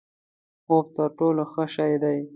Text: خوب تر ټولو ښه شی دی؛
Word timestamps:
خوب 0.65 0.85
تر 0.95 1.09
ټولو 1.17 1.43
ښه 1.51 1.65
شی 1.75 1.93
دی؛ 2.03 2.19